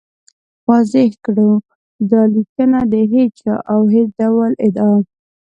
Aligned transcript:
واضح 0.67 1.09
کړو، 1.25 1.51
دا 2.11 2.21
لیکنه 2.35 2.79
د 2.93 2.95
هېچا 3.13 3.53
او 3.71 3.79
هېڅ 3.93 4.09
ډول 4.19 4.51
ادعا 4.65 4.97